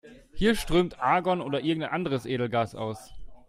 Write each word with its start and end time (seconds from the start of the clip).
Hier 0.33 0.55
strömt 0.55 0.99
Argon 0.99 1.41
oder 1.41 1.61
irgendein 1.61 1.91
anderes 1.91 2.25
Edelgas 2.25 2.73
aus. 2.73 3.11